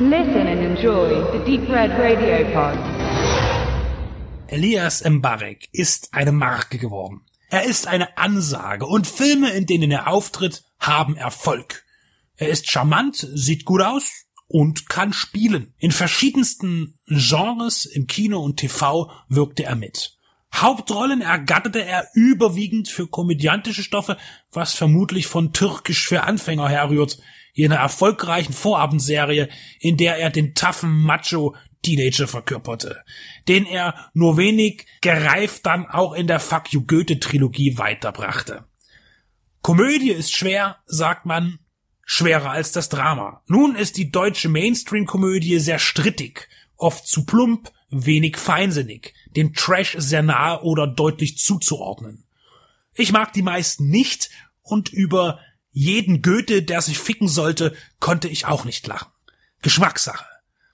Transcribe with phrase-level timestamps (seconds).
[0.00, 2.76] Listen and enjoy the Deep Red Radio Pod.
[4.48, 7.20] Elias Mbarek ist eine Marke geworden.
[7.48, 11.84] Er ist eine Ansage und Filme, in denen er auftritt, haben Erfolg.
[12.36, 15.74] Er ist charmant, sieht gut aus und kann spielen.
[15.78, 20.18] In verschiedensten Genres im Kino und TV wirkte er mit.
[20.52, 24.16] Hauptrollen ergatterte er überwiegend für komödiantische Stoffe,
[24.50, 27.18] was vermutlich von Türkisch für Anfänger herrührt,
[27.54, 29.48] jener erfolgreichen Vorabendserie,
[29.80, 33.04] in der er den taffen Macho Teenager verkörperte,
[33.46, 38.64] den er nur wenig gereift dann auch in der Fuck You Goethe Trilogie weiterbrachte.
[39.62, 41.58] Komödie ist schwer, sagt man,
[42.04, 43.42] schwerer als das Drama.
[43.46, 50.22] Nun ist die deutsche Mainstream-Komödie sehr strittig, oft zu plump, wenig feinsinnig, dem Trash sehr
[50.22, 52.24] nahe oder deutlich zuzuordnen.
[52.94, 54.30] Ich mag die meisten nicht
[54.62, 55.38] und über
[55.74, 59.10] jeden Goethe, der sich ficken sollte, konnte ich auch nicht lachen.
[59.60, 60.24] Geschmackssache.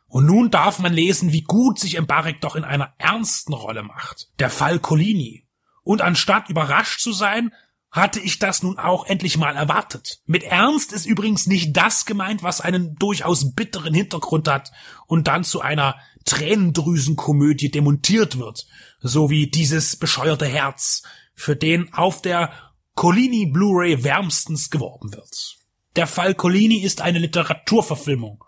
[0.07, 4.29] Und nun darf man lesen, wie gut sich Mbarek doch in einer ernsten Rolle macht.
[4.39, 5.47] Der Fall Colini.
[5.83, 7.53] Und anstatt überrascht zu sein,
[7.91, 10.21] hatte ich das nun auch endlich mal erwartet.
[10.27, 14.71] Mit Ernst ist übrigens nicht das gemeint, was einen durchaus bitteren Hintergrund hat
[15.07, 18.67] und dann zu einer Tränendrüsenkomödie demontiert wird,
[19.01, 21.03] so wie dieses bescheuerte Herz,
[21.35, 22.53] für den auf der
[22.95, 25.57] Colini Blu-ray wärmstens geworben wird.
[25.97, 28.45] Der Fall Colini ist eine Literaturverfilmung.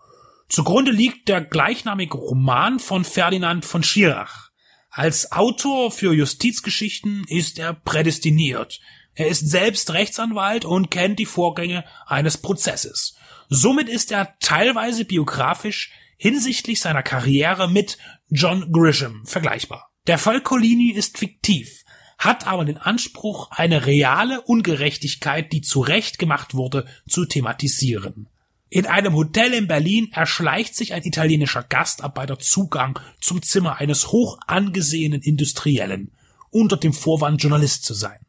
[0.49, 4.51] Zugrunde liegt der gleichnamige Roman von Ferdinand von Schirach.
[4.91, 8.81] Als Autor für Justizgeschichten ist er prädestiniert.
[9.15, 13.17] Er ist selbst Rechtsanwalt und kennt die Vorgänge eines Prozesses.
[13.49, 19.91] Somit ist er teilweise biografisch hinsichtlich seiner Karriere mit John Grisham vergleichbar.
[20.07, 21.82] Der Fall Colini ist fiktiv,
[22.25, 28.29] hat aber den Anspruch, eine reale Ungerechtigkeit, die zu Recht gemacht wurde, zu thematisieren.
[28.69, 34.39] In einem Hotel in Berlin erschleicht sich ein italienischer Gastarbeiter Zugang zum Zimmer eines hoch
[34.47, 36.13] angesehenen Industriellen,
[36.51, 38.21] unter dem Vorwand Journalist zu sein.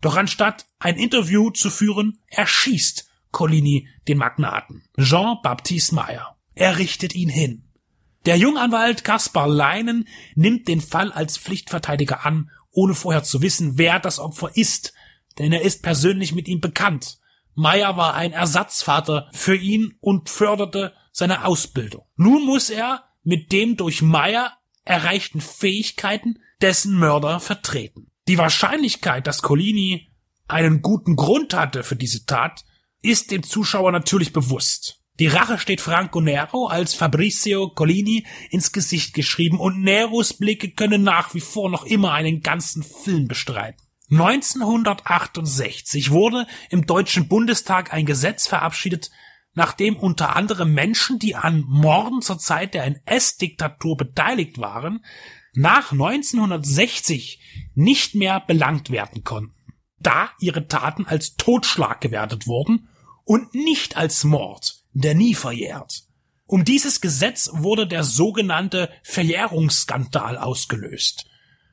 [0.00, 6.36] Doch anstatt ein Interview zu führen, erschießt Collini den Magnaten, Jean-Baptiste Meyer.
[6.54, 7.62] Er richtet ihn hin.
[8.24, 14.00] Der Junganwalt Kaspar Leinen nimmt den Fall als Pflichtverteidiger an, ohne vorher zu wissen, wer
[14.00, 14.92] das Opfer ist,
[15.38, 17.18] denn er ist persönlich mit ihm bekannt.
[17.54, 22.06] Meyer war ein Ersatzvater für ihn und förderte seine Ausbildung.
[22.16, 24.52] Nun muss er mit dem durch Meyer
[24.84, 28.10] erreichten Fähigkeiten dessen Mörder vertreten.
[28.28, 30.10] Die Wahrscheinlichkeit, dass Collini
[30.48, 32.64] einen guten Grund hatte für diese Tat,
[33.02, 35.01] ist dem Zuschauer natürlich bewusst.
[35.22, 41.04] Die Rache steht Franco Nero als Fabrizio Collini ins Gesicht geschrieben und Neros Blicke können
[41.04, 43.80] nach wie vor noch immer einen ganzen Film bestreiten.
[44.10, 49.12] 1968 wurde im Deutschen Bundestag ein Gesetz verabschiedet,
[49.54, 55.04] nachdem unter anderem Menschen, die an Morden zur Zeit der NS-Diktatur beteiligt waren,
[55.54, 59.54] nach 1960 nicht mehr belangt werden konnten,
[60.00, 62.88] da ihre Taten als Totschlag gewertet wurden
[63.22, 66.04] und nicht als Mord der nie verjährt.
[66.46, 71.26] Um dieses Gesetz wurde der sogenannte Verjährungsskandal ausgelöst,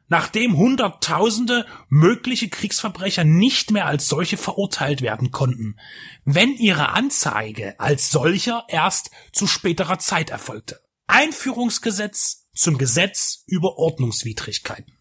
[0.08, 5.78] nachdem Hunderttausende mögliche Kriegsverbrecher nicht mehr als solche verurteilt werden konnten,
[6.24, 10.80] wenn ihre Anzeige als solcher erst zu späterer Zeit erfolgte.
[11.08, 14.94] Einführungsgesetz zum Gesetz über Ordnungswidrigkeiten.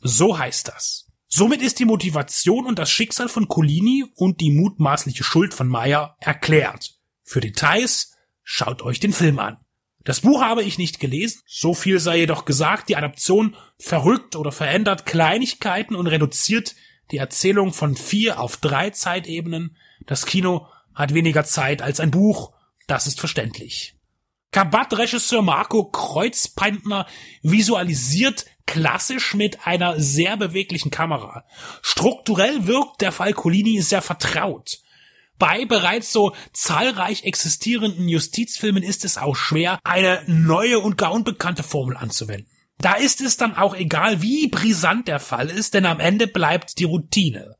[0.00, 1.06] So heißt das.
[1.28, 6.16] Somit ist die Motivation und das Schicksal von Colini und die mutmaßliche Schuld von Meyer
[6.20, 6.93] erklärt.
[7.24, 8.12] Für Details
[8.42, 9.56] schaut euch den Film an.
[10.04, 14.52] Das Buch habe ich nicht gelesen, so viel sei jedoch gesagt, die Adaption verrückt oder
[14.52, 16.74] verändert Kleinigkeiten und reduziert
[17.10, 19.76] die Erzählung von vier auf drei Zeitebenen.
[20.06, 22.52] Das Kino hat weniger Zeit als ein Buch,
[22.86, 23.96] das ist verständlich.
[24.52, 27.06] Kabat-Regisseur Marco Kreuzpeintner
[27.42, 31.44] visualisiert klassisch mit einer sehr beweglichen Kamera.
[31.82, 34.78] Strukturell wirkt der Fall Colini sehr vertraut.
[35.38, 41.62] Bei bereits so zahlreich existierenden Justizfilmen ist es auch schwer, eine neue und gar unbekannte
[41.62, 42.50] Formel anzuwenden.
[42.78, 46.78] Da ist es dann auch egal, wie brisant der Fall ist, denn am Ende bleibt
[46.78, 47.56] die Routine.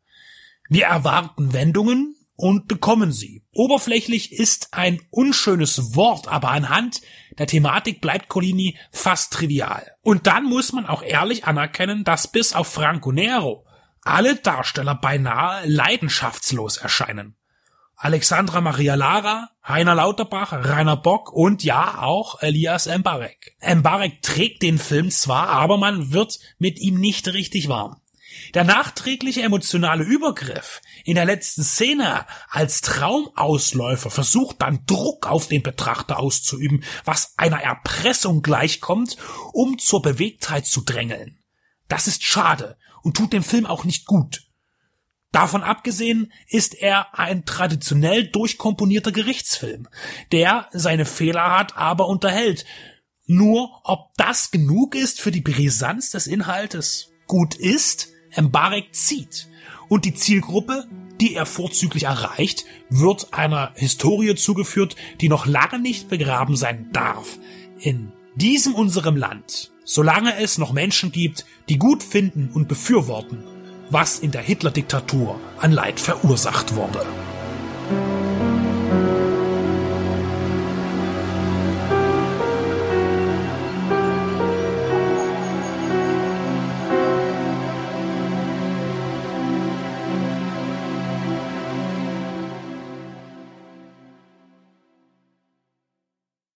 [0.69, 3.45] Wir erwarten Wendungen und bekommen sie.
[3.53, 7.01] Oberflächlich ist ein unschönes Wort, aber anhand
[7.39, 9.93] der Thematik bleibt Colini fast trivial.
[10.03, 13.67] Und dann muss man auch ehrlich anerkennen, dass bis auf Franco Nero
[14.03, 17.37] alle Darsteller beinahe leidenschaftslos erscheinen.
[17.97, 23.57] Alexandra Maria Lara, Heiner Lauterbach, Rainer Bock und ja auch Elias Mbarek.
[23.63, 28.01] Mbarek trägt den Film zwar, aber man wird mit ihm nicht richtig warm.
[28.55, 35.63] Der nachträgliche emotionale Übergriff in der letzten Szene als Traumausläufer versucht dann Druck auf den
[35.63, 39.17] Betrachter auszuüben, was einer Erpressung gleichkommt,
[39.53, 41.39] um zur Bewegtheit zu drängeln.
[41.89, 44.43] Das ist schade und tut dem Film auch nicht gut.
[45.35, 49.89] Davon abgesehen ist er ein traditionell durchkomponierter Gerichtsfilm,
[50.31, 52.65] der seine Fehler hat, aber unterhält.
[53.27, 59.49] Nur ob das genug ist für die Brisanz des Inhaltes gut ist, Embarek zieht.
[59.89, 60.87] Und die Zielgruppe,
[61.21, 67.41] die er vorzüglich erreicht, wird einer Historie zugeführt, die noch lange nicht begraben sein darf.
[67.81, 73.43] In diesem unserem Land, solange es noch Menschen gibt, die gut finden und befürworten,
[73.95, 77.07] was in der Hitler-Diktatur an Leid verursacht wurde.